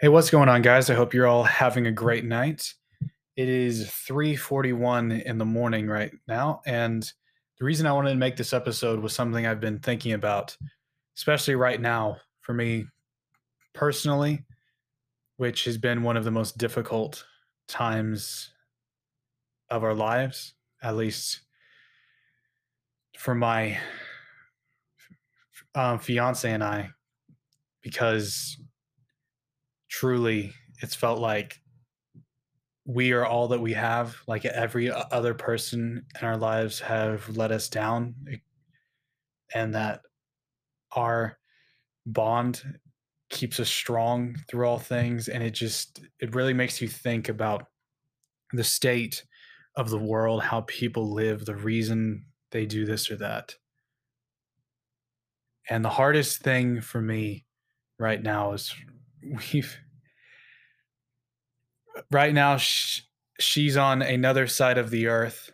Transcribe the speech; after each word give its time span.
Hey, 0.00 0.08
what's 0.08 0.30
going 0.30 0.48
on, 0.48 0.62
guys? 0.62 0.88
I 0.88 0.94
hope 0.94 1.12
you're 1.12 1.26
all 1.26 1.44
having 1.44 1.86
a 1.86 1.92
great 1.92 2.24
night. 2.24 2.72
It 3.36 3.50
is 3.50 3.90
3:41 3.90 5.12
in 5.12 5.36
the 5.36 5.44
morning 5.44 5.88
right 5.88 6.10
now, 6.26 6.62
and 6.64 7.02
the 7.58 7.66
reason 7.66 7.86
I 7.86 7.92
wanted 7.92 8.12
to 8.12 8.16
make 8.16 8.34
this 8.34 8.54
episode 8.54 9.00
was 9.00 9.14
something 9.14 9.46
I've 9.46 9.60
been 9.60 9.78
thinking 9.78 10.14
about, 10.14 10.56
especially 11.18 11.54
right 11.54 11.78
now 11.78 12.16
for 12.40 12.54
me 12.54 12.86
personally, 13.74 14.42
which 15.36 15.66
has 15.66 15.76
been 15.76 16.02
one 16.02 16.16
of 16.16 16.24
the 16.24 16.30
most 16.30 16.56
difficult 16.56 17.26
times 17.68 18.54
of 19.68 19.84
our 19.84 19.94
lives, 19.94 20.54
at 20.82 20.96
least 20.96 21.42
for 23.18 23.34
my 23.34 23.78
um, 25.74 25.98
fiance 25.98 26.50
and 26.50 26.64
I, 26.64 26.88
because 27.82 28.56
truly 29.90 30.52
it's 30.82 30.94
felt 30.94 31.18
like 31.18 31.60
we 32.86 33.12
are 33.12 33.26
all 33.26 33.48
that 33.48 33.60
we 33.60 33.72
have 33.72 34.16
like 34.26 34.44
every 34.44 34.90
other 34.90 35.34
person 35.34 36.04
in 36.18 36.26
our 36.26 36.36
lives 36.36 36.80
have 36.80 37.28
let 37.36 37.52
us 37.52 37.68
down 37.68 38.14
eh, 38.32 38.36
and 39.54 39.74
that 39.74 40.00
our 40.92 41.38
bond 42.06 42.62
keeps 43.28 43.60
us 43.60 43.68
strong 43.68 44.34
through 44.48 44.66
all 44.66 44.78
things 44.78 45.28
and 45.28 45.42
it 45.42 45.50
just 45.52 46.00
it 46.18 46.34
really 46.34 46.54
makes 46.54 46.80
you 46.80 46.88
think 46.88 47.28
about 47.28 47.66
the 48.52 48.64
state 48.64 49.24
of 49.76 49.90
the 49.90 49.98
world 49.98 50.42
how 50.42 50.62
people 50.62 51.12
live 51.12 51.44
the 51.44 51.54
reason 51.54 52.24
they 52.50 52.66
do 52.66 52.84
this 52.84 53.10
or 53.10 53.16
that. 53.16 53.54
And 55.68 55.84
the 55.84 55.90
hardest 55.90 56.42
thing 56.42 56.80
for 56.80 57.00
me 57.00 57.46
right 57.98 58.22
now 58.22 58.52
is 58.52 58.74
we've 59.52 59.78
right 62.10 62.32
now 62.32 62.56
sh- 62.56 63.02
she's 63.38 63.76
on 63.76 64.02
another 64.02 64.46
side 64.46 64.78
of 64.78 64.90
the 64.90 65.06
earth 65.06 65.50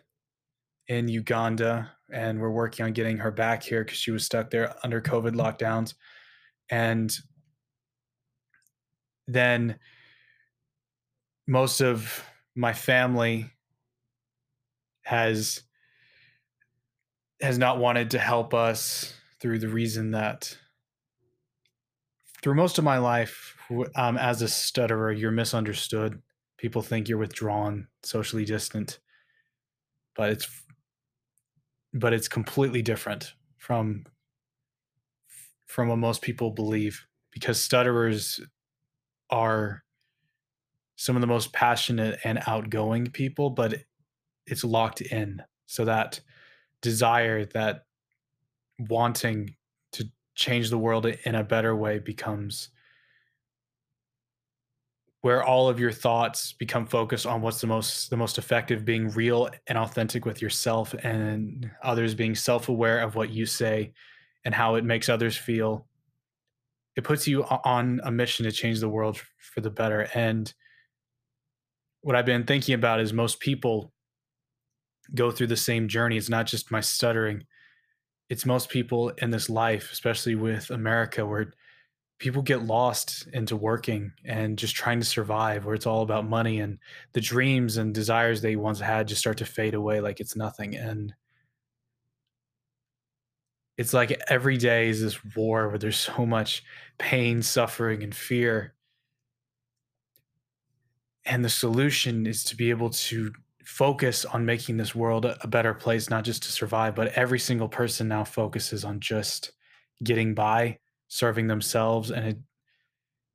in 0.87 1.07
Uganda 1.07 1.91
and 2.11 2.39
we're 2.39 2.51
working 2.51 2.85
on 2.85 2.93
getting 2.93 3.17
her 3.17 3.31
back 3.31 3.63
here 3.63 3.83
cuz 3.83 3.97
she 3.97 4.11
was 4.11 4.23
stuck 4.23 4.49
there 4.49 4.73
under 4.83 5.01
covid 5.01 5.33
lockdowns. 5.33 5.93
And 6.69 7.15
then 9.27 9.79
most 11.47 11.81
of 11.81 12.23
my 12.55 12.73
family 12.73 13.51
has 15.03 15.63
has 17.41 17.57
not 17.57 17.77
wanted 17.77 18.11
to 18.11 18.19
help 18.19 18.53
us 18.53 19.13
through 19.39 19.59
the 19.59 19.69
reason 19.69 20.11
that 20.11 20.57
through 22.41 22.55
most 22.55 22.77
of 22.77 22.83
my 22.83 22.97
life 22.97 23.55
um, 23.95 24.17
as 24.17 24.41
a 24.41 24.47
stutterer 24.47 25.11
you're 25.11 25.31
misunderstood 25.31 26.21
people 26.57 26.81
think 26.81 27.07
you're 27.07 27.17
withdrawn 27.17 27.87
socially 28.03 28.45
distant 28.45 28.99
but 30.15 30.29
it's 30.29 30.47
but 31.93 32.13
it's 32.13 32.27
completely 32.27 32.81
different 32.81 33.33
from 33.57 34.03
from 35.65 35.89
what 35.89 35.97
most 35.97 36.21
people 36.21 36.51
believe 36.51 37.05
because 37.31 37.61
stutterers 37.61 38.39
are 39.29 39.83
some 40.95 41.15
of 41.15 41.21
the 41.21 41.27
most 41.27 41.53
passionate 41.53 42.19
and 42.23 42.39
outgoing 42.47 43.07
people 43.07 43.49
but 43.49 43.83
it's 44.47 44.63
locked 44.63 45.01
in. 45.01 45.43
So 45.67 45.85
that 45.85 46.21
desire 46.81 47.45
that 47.45 47.83
wanting 48.79 49.55
to 49.91 50.05
change 50.35 50.69
the 50.69 50.77
world 50.77 51.05
in 51.05 51.35
a 51.35 51.43
better 51.43 51.75
way 51.75 51.99
becomes 51.99 52.69
where 55.21 55.43
all 55.43 55.67
of 55.67 55.79
your 55.79 55.91
thoughts 55.91 56.53
become 56.53 56.85
focused 56.85 57.25
on 57.25 57.41
what's 57.41 57.59
the 57.59 57.67
most 57.67 58.09
the 58.09 58.17
most 58.17 58.37
effective 58.37 58.85
being 58.85 59.09
real 59.11 59.49
and 59.67 59.77
authentic 59.77 60.25
with 60.25 60.41
yourself 60.41 60.93
and 61.03 61.69
others 61.83 62.13
being 62.13 62.35
self-aware 62.35 62.99
of 62.99 63.15
what 63.15 63.31
you 63.31 63.45
say 63.45 63.91
and 64.45 64.53
how 64.53 64.75
it 64.75 64.85
makes 64.85 65.09
others 65.09 65.35
feel. 65.35 65.87
It 66.95 67.03
puts 67.03 67.27
you 67.27 67.43
on 67.43 67.99
a 68.03 68.11
mission 68.11 68.45
to 68.45 68.51
change 68.51 68.79
the 68.79 68.89
world 68.89 69.19
for 69.37 69.61
the 69.61 69.69
better. 69.69 70.07
And 70.13 70.51
what 72.01 72.15
i've 72.15 72.25
been 72.25 72.45
thinking 72.45 72.75
about 72.75 72.99
is 72.99 73.11
most 73.11 73.39
people 73.39 73.91
go 75.15 75.31
through 75.31 75.47
the 75.47 75.57
same 75.57 75.87
journey. 75.87 76.17
It's 76.17 76.29
not 76.29 76.45
just 76.45 76.71
my 76.71 76.81
stuttering. 76.81 77.43
It's 78.29 78.45
most 78.45 78.69
people 78.69 79.09
in 79.17 79.31
this 79.31 79.49
life 79.49 79.91
especially 79.91 80.35
with 80.35 80.69
america 80.69 81.25
where 81.25 81.53
people 82.19 82.41
get 82.41 82.63
lost 82.63 83.27
into 83.33 83.55
working 83.55 84.11
and 84.25 84.57
just 84.57 84.75
trying 84.75 84.99
to 84.99 85.05
survive 85.05 85.65
where 85.65 85.75
it's 85.75 85.85
all 85.85 86.01
about 86.01 86.27
money 86.27 86.59
and 86.59 86.79
the 87.13 87.21
dreams 87.21 87.77
and 87.77 87.93
desires 87.93 88.41
they 88.41 88.55
once 88.55 88.79
had 88.79 89.07
just 89.07 89.21
start 89.21 89.37
to 89.37 89.45
fade 89.45 89.75
away 89.75 90.01
like 90.01 90.19
it's 90.19 90.35
nothing. 90.35 90.75
And 90.75 91.13
it's 93.77 93.93
like 93.93 94.19
every 94.29 94.57
day 94.57 94.89
is 94.89 95.01
this 95.01 95.23
war 95.35 95.69
where 95.69 95.77
there's 95.77 95.97
so 95.97 96.25
much 96.25 96.63
pain 96.97 97.43
suffering 97.43 98.01
and 98.01 98.15
fear. 98.15 98.73
And 101.25 101.45
the 101.45 101.49
solution 101.49 102.25
is 102.25 102.43
to 102.45 102.55
be 102.55 102.71
able 102.71 102.89
to 102.89 103.31
focus 103.63 104.25
on 104.25 104.45
making 104.45 104.77
this 104.77 104.95
world 104.95 105.25
a 105.25 105.47
better 105.47 105.73
place 105.73 106.09
not 106.09 106.23
just 106.23 106.41
to 106.41 106.49
survive 106.49 106.95
but 106.95 107.11
every 107.17 107.37
single 107.37 107.67
person 107.67 108.07
now 108.07 108.23
focuses 108.23 108.85
on 108.85 108.97
just 109.01 109.51
getting 110.01 110.33
by 110.33 110.77
serving 111.07 111.47
themselves 111.47 112.11
and 112.11 112.43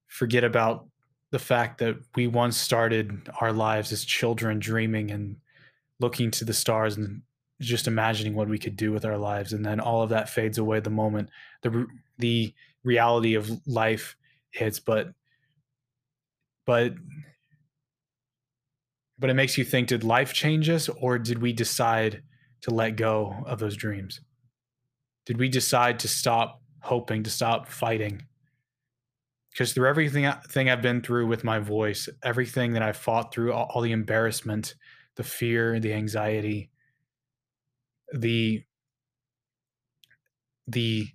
forget 0.06 0.44
about 0.44 0.86
the 1.30 1.38
fact 1.38 1.78
that 1.78 1.96
we 2.14 2.26
once 2.26 2.56
started 2.56 3.28
our 3.40 3.52
lives 3.52 3.90
as 3.92 4.04
children 4.04 4.58
dreaming 4.58 5.10
and 5.10 5.36
looking 5.98 6.30
to 6.30 6.44
the 6.44 6.52
stars 6.52 6.96
and 6.96 7.22
just 7.60 7.86
imagining 7.86 8.34
what 8.34 8.48
we 8.48 8.58
could 8.58 8.76
do 8.76 8.92
with 8.92 9.04
our 9.04 9.16
lives. 9.16 9.52
And 9.52 9.64
then 9.64 9.80
all 9.80 10.02
of 10.02 10.10
that 10.10 10.28
fades 10.28 10.58
away 10.58 10.80
the 10.80 10.90
moment 10.90 11.30
the 11.62 11.86
the 12.18 12.52
reality 12.84 13.34
of 13.34 13.50
life 13.66 14.16
hits. 14.50 14.78
But 14.78 15.12
but 16.66 16.94
but 19.18 19.30
it 19.30 19.34
makes 19.34 19.56
you 19.56 19.64
think 19.64 19.88
did 19.88 20.04
life 20.04 20.32
change 20.32 20.68
us 20.68 20.88
or 20.88 21.18
did 21.18 21.40
we 21.40 21.52
decide 21.52 22.22
to 22.62 22.74
let 22.74 22.96
go 22.96 23.42
of 23.46 23.58
those 23.58 23.76
dreams? 23.76 24.20
Did 25.24 25.38
we 25.38 25.48
decide 25.48 26.00
to 26.00 26.08
stop 26.08 26.61
hoping 26.82 27.22
to 27.22 27.30
stop 27.30 27.68
fighting. 27.68 28.22
Because 29.52 29.72
through 29.72 29.88
everything 29.88 30.30
thing 30.48 30.70
I've 30.70 30.82
been 30.82 31.02
through 31.02 31.26
with 31.26 31.44
my 31.44 31.58
voice, 31.58 32.08
everything 32.22 32.72
that 32.72 32.82
I've 32.82 32.96
fought 32.96 33.32
through, 33.34 33.52
all, 33.52 33.70
all 33.70 33.82
the 33.82 33.92
embarrassment, 33.92 34.74
the 35.16 35.24
fear, 35.24 35.78
the 35.78 35.92
anxiety, 35.92 36.70
the 38.12 38.64
the 40.66 41.08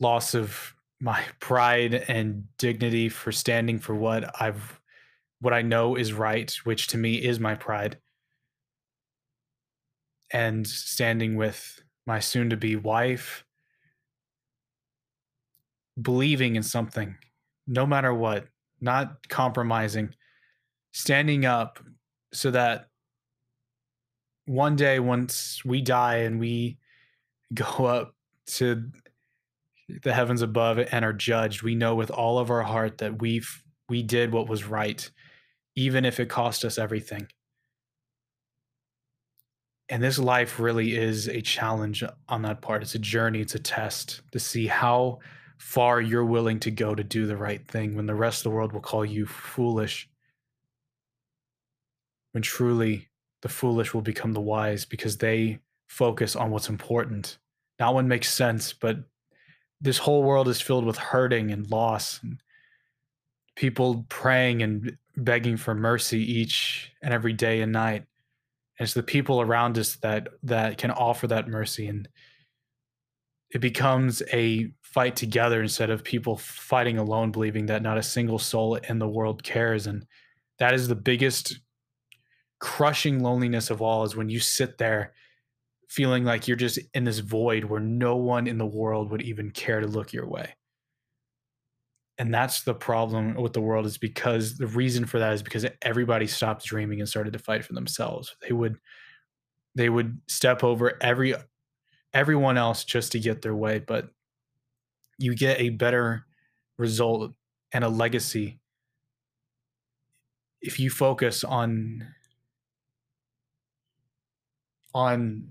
loss 0.00 0.34
of 0.34 0.74
my 1.00 1.22
pride 1.40 1.94
and 1.94 2.44
dignity 2.58 3.08
for 3.08 3.32
standing 3.32 3.78
for 3.78 3.94
what 3.94 4.40
I've 4.40 4.80
what 5.40 5.52
I 5.52 5.62
know 5.62 5.96
is 5.96 6.12
right, 6.12 6.52
which 6.62 6.86
to 6.88 6.98
me 6.98 7.14
is 7.16 7.40
my 7.40 7.56
pride. 7.56 7.98
And 10.32 10.66
standing 10.66 11.36
with 11.36 11.82
my 12.06 12.20
soon 12.20 12.50
to 12.50 12.56
be 12.56 12.76
wife, 12.76 13.44
believing 16.00 16.56
in 16.56 16.62
something, 16.62 17.16
no 17.66 17.86
matter 17.86 18.12
what, 18.14 18.46
not 18.80 19.28
compromising, 19.28 20.14
standing 20.92 21.44
up 21.44 21.78
so 22.32 22.50
that 22.50 22.88
one 24.46 24.76
day, 24.76 24.98
once 24.98 25.64
we 25.64 25.80
die 25.80 26.18
and 26.18 26.40
we 26.40 26.78
go 27.54 27.84
up 27.84 28.14
to 28.46 28.90
the 30.02 30.12
heavens 30.12 30.42
above 30.42 30.78
and 30.78 31.04
are 31.04 31.12
judged, 31.12 31.62
we 31.62 31.74
know 31.74 31.94
with 31.94 32.10
all 32.10 32.38
of 32.38 32.50
our 32.50 32.62
heart 32.62 32.98
that 32.98 33.20
we've 33.20 33.62
we 33.88 34.02
did 34.02 34.32
what 34.32 34.48
was 34.48 34.64
right, 34.64 35.10
even 35.76 36.04
if 36.04 36.18
it 36.18 36.30
cost 36.30 36.64
us 36.64 36.78
everything. 36.78 37.26
And 39.90 40.02
this 40.02 40.18
life 40.18 40.58
really 40.58 40.96
is 40.96 41.28
a 41.28 41.42
challenge 41.42 42.02
on 42.26 42.42
that 42.42 42.62
part. 42.62 42.82
It's 42.82 42.94
a 42.94 42.98
journey, 42.98 43.40
it's 43.40 43.54
a 43.54 43.58
test 43.58 44.22
to 44.32 44.38
see 44.38 44.66
how 44.66 45.18
far 45.62 46.00
you're 46.00 46.24
willing 46.24 46.58
to 46.58 46.72
go 46.72 46.92
to 46.92 47.04
do 47.04 47.24
the 47.24 47.36
right 47.36 47.66
thing 47.68 47.94
when 47.94 48.04
the 48.04 48.14
rest 48.14 48.40
of 48.40 48.42
the 48.42 48.50
world 48.50 48.72
will 48.72 48.80
call 48.80 49.04
you 49.04 49.24
foolish. 49.24 50.08
When 52.32 52.42
truly 52.42 53.08
the 53.42 53.48
foolish 53.48 53.94
will 53.94 54.02
become 54.02 54.32
the 54.32 54.40
wise 54.40 54.84
because 54.84 55.16
they 55.16 55.60
focus 55.86 56.34
on 56.34 56.50
what's 56.50 56.68
important. 56.68 57.38
Not 57.78 57.94
what 57.94 58.04
makes 58.04 58.30
sense, 58.30 58.72
but 58.72 58.98
this 59.80 59.98
whole 59.98 60.24
world 60.24 60.48
is 60.48 60.60
filled 60.60 60.84
with 60.84 60.98
hurting 60.98 61.52
and 61.52 61.70
loss 61.70 62.20
and 62.22 62.42
people 63.54 64.04
praying 64.08 64.62
and 64.62 64.98
begging 65.16 65.56
for 65.56 65.76
mercy 65.76 66.20
each 66.20 66.92
and 67.02 67.14
every 67.14 67.32
day 67.32 67.60
and 67.62 67.70
night. 67.70 68.04
And 68.78 68.86
it's 68.86 68.94
the 68.94 69.02
people 69.02 69.40
around 69.40 69.78
us 69.78 69.94
that 69.96 70.28
that 70.42 70.76
can 70.76 70.90
offer 70.90 71.28
that 71.28 71.48
mercy 71.48 71.86
and 71.86 72.08
it 73.52 73.60
becomes 73.60 74.22
a 74.32 74.72
fight 74.92 75.16
together 75.16 75.62
instead 75.62 75.90
of 75.90 76.04
people 76.04 76.36
fighting 76.36 76.98
alone, 76.98 77.32
believing 77.32 77.66
that 77.66 77.82
not 77.82 77.98
a 77.98 78.02
single 78.02 78.38
soul 78.38 78.76
in 78.76 78.98
the 78.98 79.08
world 79.08 79.42
cares. 79.42 79.86
And 79.86 80.06
that 80.58 80.74
is 80.74 80.88
the 80.88 80.94
biggest 80.94 81.58
crushing 82.60 83.20
loneliness 83.20 83.70
of 83.70 83.82
all 83.82 84.04
is 84.04 84.14
when 84.14 84.28
you 84.28 84.38
sit 84.38 84.78
there 84.78 85.14
feeling 85.88 86.24
like 86.24 86.46
you're 86.46 86.56
just 86.56 86.78
in 86.94 87.04
this 87.04 87.18
void 87.18 87.64
where 87.64 87.80
no 87.80 88.16
one 88.16 88.46
in 88.46 88.58
the 88.58 88.66
world 88.66 89.10
would 89.10 89.22
even 89.22 89.50
care 89.50 89.80
to 89.80 89.86
look 89.86 90.12
your 90.12 90.28
way. 90.28 90.54
And 92.18 92.32
that's 92.32 92.62
the 92.62 92.74
problem 92.74 93.34
with 93.34 93.52
the 93.52 93.60
world 93.60 93.84
is 93.84 93.98
because 93.98 94.56
the 94.56 94.66
reason 94.66 95.06
for 95.06 95.18
that 95.18 95.32
is 95.32 95.42
because 95.42 95.66
everybody 95.82 96.26
stopped 96.26 96.64
dreaming 96.64 97.00
and 97.00 97.08
started 97.08 97.32
to 97.32 97.38
fight 97.38 97.64
for 97.64 97.72
themselves. 97.72 98.36
They 98.42 98.52
would 98.52 98.76
they 99.74 99.88
would 99.88 100.20
step 100.28 100.62
over 100.62 101.02
every 101.02 101.34
everyone 102.14 102.58
else 102.58 102.84
just 102.84 103.12
to 103.12 103.20
get 103.20 103.42
their 103.42 103.56
way, 103.56 103.78
but 103.78 104.10
you 105.22 105.34
get 105.34 105.60
a 105.60 105.70
better 105.70 106.26
result 106.78 107.32
and 107.72 107.84
a 107.84 107.88
legacy 107.88 108.58
if 110.62 110.78
you 110.78 110.88
focus 110.88 111.42
on 111.44 112.06
on 114.94 115.48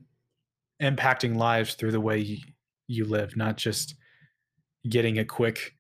impacting 0.81 1.35
lives 1.35 1.75
through 1.75 1.91
the 1.91 1.99
way 1.99 2.19
you, 2.87 3.05
live 3.05 3.37
not 3.37 3.57
just 3.57 3.95
getting 4.89 5.17
a 5.17 5.25
quick 5.25 5.75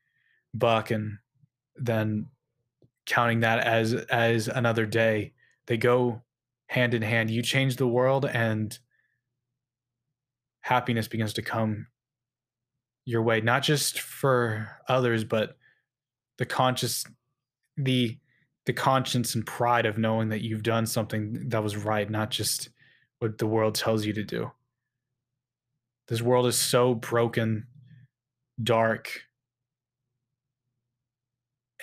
buck 0.53 0.91
and 0.91 1.17
then 1.75 2.27
counting 3.05 3.41
that 3.41 3.59
as 3.59 3.93
as 3.93 4.47
another 4.47 4.85
day. 4.85 5.33
They 5.67 5.77
go 5.77 6.21
hand 6.67 6.93
in 6.93 7.01
hand. 7.01 7.29
You 7.29 7.41
change 7.41 7.75
the 7.75 7.87
world 7.87 8.25
and 8.25 8.77
happiness 10.61 11.07
begins 11.07 11.33
to 11.33 11.41
come 11.41 11.87
your 13.05 13.21
way 13.21 13.41
not 13.41 13.63
just 13.63 13.99
for 13.99 14.69
others 14.87 15.23
but 15.23 15.57
the 16.37 16.45
conscious 16.45 17.03
the 17.77 18.17
the 18.65 18.73
conscience 18.73 19.35
and 19.35 19.45
pride 19.45 19.85
of 19.85 19.97
knowing 19.97 20.29
that 20.29 20.41
you've 20.41 20.63
done 20.63 20.85
something 20.85 21.49
that 21.49 21.63
was 21.63 21.75
right 21.75 22.09
not 22.09 22.29
just 22.29 22.69
what 23.19 23.37
the 23.37 23.47
world 23.47 23.75
tells 23.75 24.05
you 24.05 24.13
to 24.13 24.23
do. 24.23 24.51
This 26.07 26.21
world 26.21 26.47
is 26.47 26.57
so 26.57 26.95
broken 26.95 27.67
dark 28.61 29.21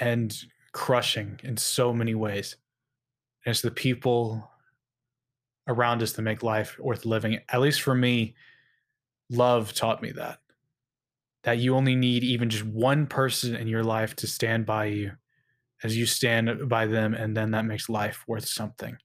and 0.00 0.36
crushing 0.72 1.40
in 1.42 1.56
so 1.56 1.92
many 1.92 2.14
ways. 2.14 2.56
And 3.44 3.52
it's 3.52 3.62
the 3.62 3.70
people 3.70 4.50
around 5.66 6.02
us 6.02 6.12
that 6.12 6.22
make 6.22 6.42
life 6.42 6.78
worth 6.78 7.06
living. 7.06 7.38
At 7.48 7.60
least 7.60 7.82
for 7.82 7.94
me 7.94 8.34
love 9.30 9.72
taught 9.74 10.02
me 10.02 10.12
that 10.12 10.40
that 11.48 11.56
you 11.56 11.74
only 11.74 11.96
need 11.96 12.22
even 12.22 12.50
just 12.50 12.64
one 12.64 13.06
person 13.06 13.56
in 13.56 13.66
your 13.66 13.82
life 13.82 14.14
to 14.14 14.26
stand 14.26 14.66
by 14.66 14.84
you 14.84 15.12
as 15.82 15.96
you 15.96 16.04
stand 16.04 16.68
by 16.68 16.84
them 16.84 17.14
and 17.14 17.34
then 17.34 17.52
that 17.52 17.64
makes 17.64 17.88
life 17.88 18.22
worth 18.28 18.44
something. 18.46 18.98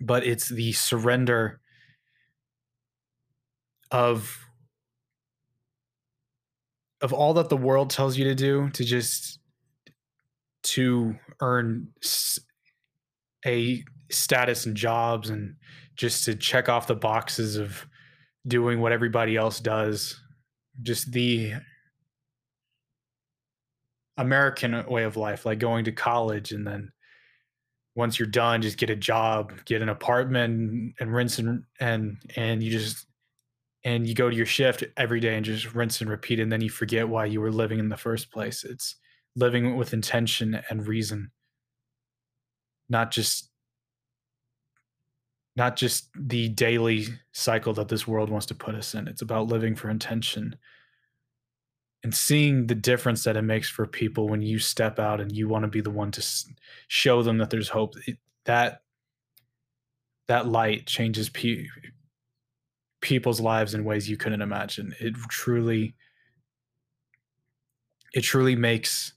But 0.00 0.26
it's 0.26 0.48
the 0.48 0.72
surrender 0.72 1.60
of 3.92 4.44
of 7.00 7.12
all 7.12 7.34
that 7.34 7.48
the 7.48 7.56
world 7.56 7.90
tells 7.90 8.18
you 8.18 8.24
to 8.24 8.34
do 8.34 8.70
to 8.70 8.82
just 8.82 9.38
to 10.64 11.14
earn 11.40 11.86
a 13.46 13.84
status 14.10 14.66
and 14.66 14.76
jobs 14.76 15.30
and 15.30 15.54
just 15.94 16.24
to 16.24 16.34
check 16.34 16.68
off 16.68 16.88
the 16.88 16.96
boxes 16.96 17.54
of 17.54 17.86
doing 18.46 18.80
what 18.80 18.92
everybody 18.92 19.36
else 19.36 19.60
does. 19.60 20.20
Just 20.82 21.12
the 21.12 21.54
american 24.16 24.84
way 24.86 25.04
of 25.04 25.16
life 25.16 25.46
like 25.46 25.60
going 25.60 25.84
to 25.84 25.92
college 25.92 26.50
and 26.50 26.66
then 26.66 26.90
once 27.94 28.18
you're 28.18 28.26
done 28.26 28.60
just 28.60 28.76
get 28.76 28.90
a 28.90 28.96
job 28.96 29.52
get 29.64 29.80
an 29.80 29.88
apartment 29.88 30.92
and 30.98 31.14
rinse 31.14 31.38
and 31.38 31.62
and 31.78 32.16
and 32.34 32.60
you 32.60 32.68
just 32.68 33.06
and 33.84 34.06
you 34.06 34.14
go 34.14 34.28
to 34.28 34.36
your 34.36 34.46
shift 34.46 34.84
every 34.96 35.20
day 35.20 35.36
and 35.36 35.44
just 35.44 35.74
rinse 35.74 36.00
and 36.00 36.10
repeat 36.10 36.40
and 36.40 36.50
then 36.50 36.60
you 36.60 36.68
forget 36.68 37.08
why 37.08 37.24
you 37.24 37.40
were 37.40 37.52
living 37.52 37.78
in 37.78 37.88
the 37.88 37.96
first 37.96 38.30
place. 38.30 38.64
It's 38.64 38.96
living 39.36 39.76
with 39.76 39.92
intention 39.92 40.60
and 40.68 40.86
reason. 40.86 41.30
Not 42.88 43.10
just 43.10 43.47
not 45.58 45.74
just 45.74 46.08
the 46.14 46.48
daily 46.48 47.08
cycle 47.32 47.74
that 47.74 47.88
this 47.88 48.06
world 48.06 48.30
wants 48.30 48.46
to 48.46 48.54
put 48.54 48.76
us 48.76 48.94
in. 48.94 49.08
It's 49.08 49.22
about 49.22 49.48
living 49.48 49.74
for 49.74 49.90
intention 49.90 50.54
and 52.04 52.14
seeing 52.14 52.68
the 52.68 52.76
difference 52.76 53.24
that 53.24 53.36
it 53.36 53.42
makes 53.42 53.68
for 53.68 53.84
people 53.84 54.28
when 54.28 54.40
you 54.40 54.60
step 54.60 55.00
out 55.00 55.20
and 55.20 55.32
you 55.32 55.48
want 55.48 55.64
to 55.64 55.68
be 55.68 55.80
the 55.80 55.90
one 55.90 56.12
to 56.12 56.24
show 56.86 57.24
them 57.24 57.38
that 57.38 57.50
there's 57.50 57.70
hope. 57.70 57.94
That 58.44 58.82
that 60.28 60.46
light 60.46 60.86
changes 60.86 61.28
pe- 61.28 61.66
people's 63.00 63.40
lives 63.40 63.74
in 63.74 63.84
ways 63.84 64.08
you 64.08 64.16
couldn't 64.16 64.42
imagine. 64.42 64.94
It 65.00 65.16
truly 65.28 65.96
it 68.14 68.20
truly 68.20 68.54
makes 68.54 69.12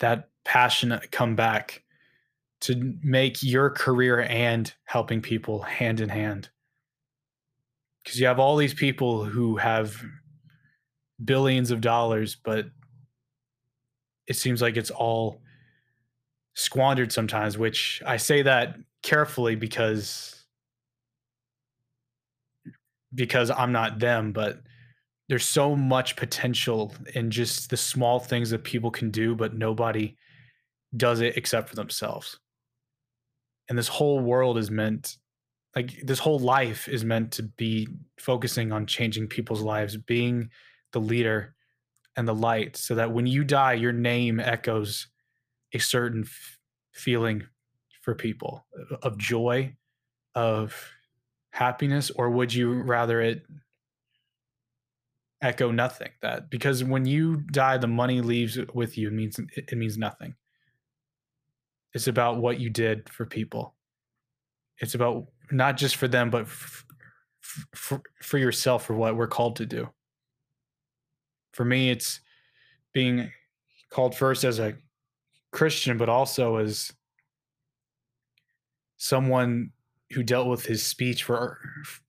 that 0.00 0.30
passion 0.44 0.98
come 1.12 1.36
back 1.36 1.84
to 2.62 2.94
make 3.02 3.42
your 3.42 3.70
career 3.70 4.22
and 4.22 4.72
helping 4.84 5.20
people 5.20 5.62
hand 5.62 6.00
in 6.00 6.08
hand. 6.08 6.48
Because 8.02 8.18
you 8.18 8.26
have 8.26 8.38
all 8.38 8.56
these 8.56 8.74
people 8.74 9.24
who 9.24 9.56
have 9.56 10.02
billions 11.24 11.70
of 11.70 11.80
dollars, 11.80 12.36
but 12.36 12.66
it 14.26 14.34
seems 14.34 14.62
like 14.62 14.76
it's 14.76 14.90
all 14.90 15.40
squandered 16.54 17.12
sometimes, 17.12 17.58
which 17.58 18.02
I 18.06 18.16
say 18.16 18.42
that 18.42 18.76
carefully 19.02 19.54
because 19.54 20.32
because 23.14 23.50
I'm 23.50 23.72
not 23.72 23.98
them, 23.98 24.32
but 24.32 24.60
there's 25.28 25.44
so 25.44 25.74
much 25.74 26.16
potential 26.16 26.92
in 27.14 27.30
just 27.30 27.70
the 27.70 27.76
small 27.76 28.20
things 28.20 28.50
that 28.50 28.62
people 28.62 28.90
can 28.90 29.10
do, 29.10 29.34
but 29.34 29.54
nobody 29.54 30.16
does 30.96 31.20
it 31.20 31.36
except 31.36 31.68
for 31.68 31.76
themselves 31.76 32.38
and 33.68 33.78
this 33.78 33.88
whole 33.88 34.20
world 34.20 34.58
is 34.58 34.70
meant 34.70 35.16
like 35.74 36.00
this 36.02 36.18
whole 36.18 36.38
life 36.38 36.88
is 36.88 37.04
meant 37.04 37.32
to 37.32 37.42
be 37.42 37.86
focusing 38.18 38.72
on 38.72 38.86
changing 38.86 39.26
people's 39.26 39.60
lives 39.60 39.96
being 39.96 40.48
the 40.92 41.00
leader 41.00 41.54
and 42.16 42.26
the 42.26 42.34
light 42.34 42.76
so 42.76 42.94
that 42.94 43.12
when 43.12 43.26
you 43.26 43.44
die 43.44 43.74
your 43.74 43.92
name 43.92 44.40
echoes 44.40 45.08
a 45.74 45.78
certain 45.78 46.22
f- 46.22 46.58
feeling 46.92 47.42
for 48.00 48.14
people 48.14 48.66
of 49.02 49.18
joy 49.18 49.74
of 50.34 50.90
happiness 51.50 52.10
or 52.10 52.30
would 52.30 52.52
you 52.54 52.82
rather 52.82 53.20
it 53.20 53.44
echo 55.42 55.70
nothing? 55.70 56.10
That 56.22 56.50
because 56.50 56.82
when 56.82 57.04
you 57.04 57.36
die 57.36 57.76
the 57.76 57.86
money 57.86 58.20
leaves 58.22 58.58
with 58.74 58.96
you 58.96 59.08
it 59.08 59.14
means 59.14 59.38
it 59.56 59.76
means 59.76 59.98
nothing 59.98 60.34
it's 61.96 62.08
about 62.08 62.36
what 62.36 62.60
you 62.60 62.68
did 62.68 63.08
for 63.08 63.24
people. 63.24 63.74
It's 64.80 64.94
about 64.94 65.28
not 65.50 65.78
just 65.78 65.96
for 65.96 66.06
them, 66.06 66.28
but 66.28 66.42
f- 66.42 66.84
f- 67.72 68.00
for 68.20 68.36
yourself, 68.36 68.84
for 68.84 68.92
what 68.92 69.16
we're 69.16 69.26
called 69.26 69.56
to 69.56 69.64
do. 69.64 69.88
For 71.54 71.64
me, 71.64 71.88
it's 71.88 72.20
being 72.92 73.32
called 73.88 74.14
first 74.14 74.44
as 74.44 74.58
a 74.58 74.76
Christian, 75.52 75.96
but 75.96 76.10
also 76.10 76.56
as 76.56 76.92
someone 78.98 79.70
who 80.12 80.22
dealt 80.22 80.48
with 80.48 80.66
his 80.66 80.82
speech 80.82 81.24
for 81.24 81.58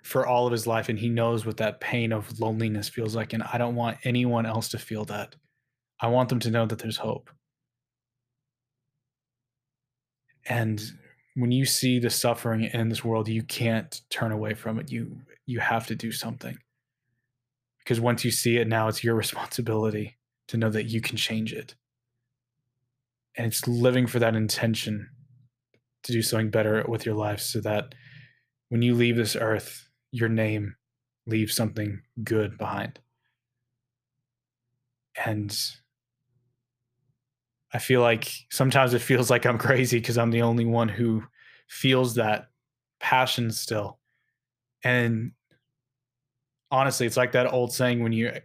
for 0.03 0.27
all 0.27 0.46
of 0.46 0.51
his 0.51 0.67
life 0.67 0.89
and 0.89 1.00
he 1.00 1.08
knows 1.08 1.46
what 1.46 1.58
that 1.58 1.79
pain 1.79 2.12
of 2.12 2.41
loneliness 2.41 2.89
feels 2.89 3.15
like 3.15 3.32
and 3.32 3.41
I 3.41 3.58
don't 3.58 3.75
want 3.75 3.98
anyone 4.03 4.46
else 4.46 4.67
to 4.70 4.77
feel 4.77 5.06
that. 5.06 5.36
I 6.01 6.08
want 6.08 6.27
them 6.27 6.39
to 6.41 6.51
know 6.51 6.65
that 6.65 6.77
there's 6.77 6.98
hope. 6.98 7.29
And 10.50 10.82
when 11.36 11.51
you 11.51 11.66
see 11.66 12.00
the 12.00 12.10
suffering 12.10 12.63
in 12.63 12.89
this 12.89 13.04
world 13.04 13.27
you 13.27 13.44
can't 13.44 14.01
turn 14.10 14.32
away 14.32 14.54
from 14.54 14.80
it. 14.80 14.92
You 14.92 15.18
you 15.46 15.60
have 15.60 15.88
to 15.88 15.96
do 15.96 16.12
something. 16.12 16.58
Because 17.80 18.01
once 18.01 18.25
you 18.25 18.32
see 18.32 18.58
it 18.58 18.68
now 18.68 18.88
it's 18.88 19.04
your 19.04 19.16
responsibility 19.24 20.18
to 20.48 20.58
know 20.58 20.70
that 20.70 20.86
you 20.86 21.01
can 21.01 21.18
change 21.18 21.54
it. 21.54 21.75
And 23.36 23.46
it's 23.46 23.68
living 23.68 24.08
for 24.08 24.20
that 24.20 24.36
intention 24.36 25.10
to 26.04 26.12
do 26.12 26.22
something 26.22 26.50
better 26.50 26.84
with 26.88 27.06
your 27.06 27.16
life 27.16 27.39
so 27.39 27.60
that 27.62 27.94
when 28.70 28.82
you 28.82 28.96
leave 28.96 29.16
this 29.16 29.36
earth 29.36 29.89
your 30.12 30.30
name 30.30 30.75
leaves 31.25 31.54
something 31.54 32.01
good 32.24 32.58
behind. 32.58 33.00
And 35.25 35.56
I 37.74 37.80
feel 37.80 38.02
like 38.02 38.30
sometimes 38.50 38.94
it 38.94 39.02
feels 39.02 39.30
like 39.30 39.46
I'm 39.46 39.58
crazy 39.58 40.00
because 40.00 40.18
I'm 40.18 40.32
the 40.32 40.42
only 40.42 40.66
one 40.66 40.88
who 40.88 41.24
feels 41.68 42.16
that 42.16 42.48
passion 43.00 43.52
still. 43.52 44.00
And 44.84 45.32
honestly, 46.72 47.06
it's 47.06 47.18
like 47.18 47.34
that 47.34 47.52
old 47.52 47.74
saying 47.74 48.02
when 48.02 48.14
you 48.14 48.30
eh, 48.30 48.40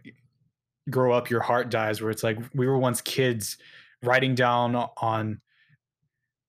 grow 0.89 1.13
up, 1.13 1.29
your 1.29 1.41
heart 1.41 1.69
dies, 1.69 2.01
where 2.01 2.11
it's 2.11 2.23
like 2.23 2.37
we 2.53 2.67
were 2.67 2.77
once 2.77 3.01
kids 3.01 3.57
writing 4.01 4.35
down 4.35 4.75
on 4.75 5.39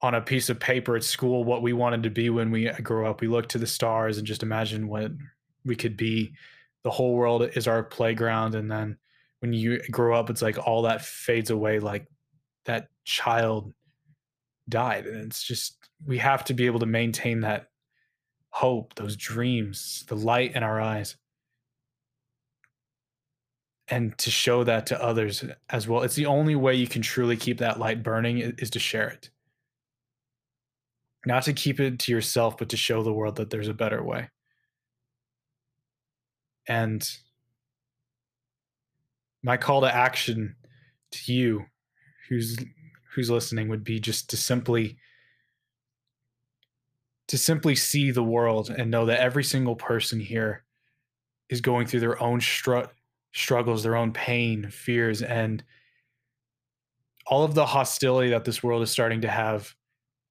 on 0.03 0.15
a 0.15 0.21
piece 0.21 0.51
of 0.51 0.61
paper 0.61 0.97
at 0.97 1.05
school 1.05 1.45
what 1.45 1.63
we 1.63 1.73
wanted 1.73 2.03
to 2.03 2.11
be 2.11 2.29
when 2.29 2.51
we 2.51 2.69
uh, 2.69 2.77
grow 2.83 3.09
up. 3.09 3.23
We 3.23 3.29
look 3.29 3.49
to 3.51 3.59
the 3.59 3.67
stars 3.67 4.19
and 4.19 4.27
just 4.27 4.43
imagine 4.43 4.87
what 4.87 5.13
we 5.65 5.75
could 5.75 5.97
be. 5.97 6.35
The 6.83 6.91
whole 6.91 7.15
world 7.15 7.49
is 7.55 7.67
our 7.67 7.83
playground. 7.83 8.55
And 8.55 8.71
then 8.71 8.99
when 9.41 9.55
you 9.55 9.81
grow 9.91 10.19
up, 10.19 10.29
it's 10.29 10.43
like 10.43 10.59
all 10.67 10.83
that 10.83 11.03
fades 11.03 11.49
away, 11.49 11.79
like 11.79 12.07
that 12.65 12.89
child 13.05 13.73
died. 14.69 15.07
And 15.07 15.23
it's 15.23 15.43
just, 15.43 15.77
we 16.07 16.19
have 16.19 16.45
to 16.45 16.55
be 16.55 16.67
able 16.67 16.81
to 16.81 16.87
maintain 16.87 17.41
that 17.41 17.69
hope, 18.51 18.95
those 18.95 19.17
dreams, 19.17 20.05
the 20.09 20.17
light 20.17 20.55
in 20.55 20.63
our 20.63 20.81
eyes. 20.81 21.17
And 23.89 24.17
to 24.19 24.31
show 24.31 24.65
that 24.65 24.87
to 24.87 25.03
others 25.03 25.45
as 25.69 25.87
well. 25.87 26.03
It's 26.03 26.15
the 26.15 26.27
only 26.27 26.55
way 26.55 26.75
you 26.75 26.87
can 26.87 27.03
truly 27.03 27.37
keep 27.37 27.59
that 27.59 27.79
light 27.79 28.03
burning 28.03 28.39
is 28.39 28.71
to 28.71 28.79
share 28.79 29.09
it 29.09 29.29
not 31.27 31.45
to 31.45 31.53
keep 31.53 31.81
it 31.81 31.99
to 32.01 32.13
yourself, 32.13 32.59
but 32.59 32.69
to 32.71 32.77
show 32.77 33.03
the 33.03 33.13
world 33.13 33.37
that 33.37 33.51
there's 33.51 33.69
a 33.69 33.75
better 33.75 34.03
way. 34.03 34.29
And 36.67 37.07
my 39.43 39.57
call 39.57 39.83
to 39.83 39.95
action 39.95 40.57
to 41.13 41.33
you 41.33 41.67
who's 42.29 42.57
who's 43.15 43.31
listening 43.31 43.69
would 43.69 43.85
be 43.85 44.01
just 44.01 44.31
to 44.31 44.37
simply 44.37 44.97
to 47.29 47.39
simply 47.39 47.75
see 47.75 48.11
the 48.11 48.23
world 48.23 48.71
and 48.71 48.91
know 48.91 49.07
that 49.07 49.21
every 49.21 49.45
single 49.45 49.77
person 49.77 50.21
here 50.21 50.65
is 51.49 51.61
going 51.61 51.87
through 51.87 52.01
their 52.01 52.23
own 52.23 52.41
str- 52.41 52.91
struggles, 53.33 53.83
their 53.83 53.97
own 53.97 54.13
pain, 54.13 54.69
fears, 54.71 55.23
and 55.23 55.65
all 57.27 57.45
of 57.45 57.55
the 57.55 57.65
hostility 57.65 58.31
that 58.31 58.45
this 58.45 58.63
world 58.63 58.83
is 58.83 58.91
starting 58.91 59.23
to 59.23 59.29
have 59.29 59.75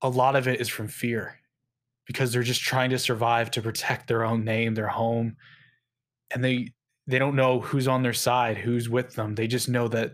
a 0.02 0.10
lot 0.10 0.36
of 0.36 0.48
it 0.48 0.62
is 0.62 0.70
from 0.70 0.88
fear 0.88 1.40
because 2.06 2.32
they're 2.32 2.44
just 2.44 2.62
trying 2.62 2.90
to 2.90 3.00
survive 3.00 3.50
to 3.52 3.62
protect 3.62 4.08
their 4.08 4.24
own 4.24 4.44
name, 4.44 4.76
their 4.76 4.88
home, 4.88 5.36
and 6.32 6.44
they 6.44 6.74
they 7.08 7.20
don't 7.20 7.36
know 7.36 7.60
who's 7.60 7.88
on 7.88 8.04
their 8.04 8.14
side, 8.14 8.58
who's 8.58 8.88
with 8.88 9.16
them. 9.16 9.36
They 9.36 9.48
just 9.48 9.68
know 9.68 9.88
that 9.90 10.14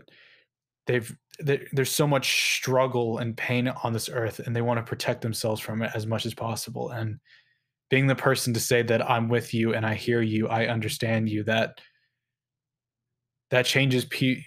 they've 0.86 1.16
there's 1.42 1.90
so 1.90 2.06
much 2.06 2.56
struggle 2.56 3.18
and 3.18 3.36
pain 3.36 3.68
on 3.68 3.92
this 3.92 4.08
earth 4.08 4.40
and 4.40 4.54
they 4.54 4.62
want 4.62 4.78
to 4.78 4.88
protect 4.88 5.22
themselves 5.22 5.60
from 5.60 5.82
it 5.82 5.90
as 5.94 6.06
much 6.06 6.26
as 6.26 6.34
possible 6.34 6.90
and 6.90 7.18
being 7.90 8.06
the 8.06 8.14
person 8.14 8.54
to 8.54 8.60
say 8.60 8.82
that 8.82 9.10
I'm 9.10 9.28
with 9.28 9.52
you 9.52 9.74
and 9.74 9.84
I 9.84 9.94
hear 9.94 10.22
you, 10.22 10.48
I 10.48 10.66
understand 10.66 11.28
you 11.28 11.42
that 11.44 11.80
that 13.50 13.66
changes 13.66 14.04
pe- 14.04 14.44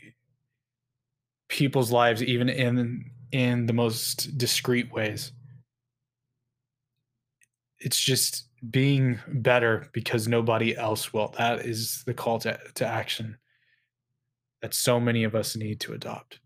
people's 1.49 1.91
lives 1.91 2.23
even 2.23 2.49
in 2.49 3.11
in 3.33 3.65
the 3.65 3.73
most 3.73 4.37
discreet 4.37 4.91
ways. 4.93 5.33
It's 7.79 7.99
just 7.99 8.47
being 8.71 9.19
better 9.27 9.89
because 9.91 10.27
nobody 10.27 10.77
else 10.77 11.11
will. 11.11 11.33
That 11.37 11.65
is 11.65 12.03
the 12.05 12.13
call 12.13 12.39
to, 12.39 12.57
to 12.75 12.87
action 12.87 13.37
that 14.61 14.73
so 14.73 14.99
many 14.99 15.25
of 15.25 15.35
us 15.35 15.57
need 15.57 15.81
to 15.81 15.93
adopt. 15.93 16.39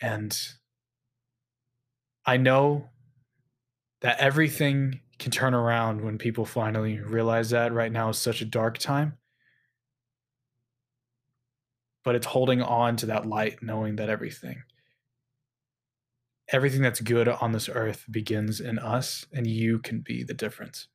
And 0.00 0.36
I 2.24 2.36
know 2.36 2.88
that 4.00 4.18
everything 4.18 5.00
can 5.18 5.30
turn 5.30 5.52
around 5.52 6.00
when 6.00 6.16
people 6.16 6.46
finally 6.46 6.98
realize 6.98 7.50
that 7.50 7.72
right 7.72 7.92
now 7.92 8.08
is 8.08 8.18
such 8.18 8.40
a 8.40 8.46
dark 8.46 8.78
time 8.78 9.18
but 12.04 12.14
it's 12.14 12.26
holding 12.26 12.62
on 12.62 12.96
to 12.96 13.06
that 13.06 13.26
light, 13.26 13.62
knowing 13.62 13.96
that 13.96 14.08
everything, 14.08 14.62
everything 16.48 16.82
that's 16.82 17.00
good 17.00 17.28
on 17.28 17.52
this 17.52 17.68
earth 17.68 18.06
begins 18.10 18.60
in 18.60 18.78
us, 18.78 19.26
and 19.32 19.46
you 19.46 19.78
can 19.78 20.00
be 20.00 20.22
the 20.24 20.34
difference. 20.34 20.88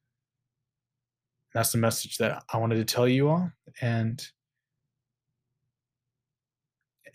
That's 1.54 1.72
the 1.72 1.78
message 1.78 2.18
that 2.18 2.44
I 2.52 2.58
wanted 2.58 2.76
to 2.76 2.86
tell 2.86 3.08
you 3.08 3.30
all, 3.30 3.52
and 3.82 4.26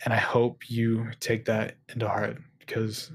and 0.05 0.15
I 0.15 0.19
hope 0.19 0.71
you 0.71 1.11
take 1.21 1.45
that 1.47 1.77
into 1.89 2.09
heart 2.09 2.39
because 2.59 3.13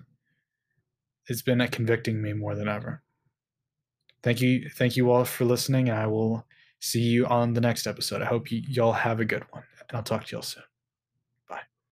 it's 1.27 1.41
been 1.41 1.61
uh, 1.61 1.67
convicting 1.71 2.21
me 2.21 2.33
more 2.33 2.55
than 2.55 2.67
ever. 2.67 3.01
Thank 4.21 4.41
you, 4.41 4.69
thank 4.69 4.95
you 4.95 5.11
all 5.11 5.25
for 5.25 5.45
listening. 5.45 5.89
And 5.89 5.97
I 5.97 6.07
will 6.07 6.45
see 6.79 7.01
you 7.01 7.25
on 7.25 7.53
the 7.53 7.61
next 7.61 7.87
episode. 7.87 8.21
I 8.21 8.25
hope 8.25 8.47
y'all 8.49 8.93
have 8.93 9.19
a 9.19 9.25
good 9.25 9.43
one 9.51 9.63
and 9.89 9.97
I'll 9.97 10.03
talk 10.03 10.25
to 10.25 10.35
y'all 10.35 10.41
soon. 10.41 10.63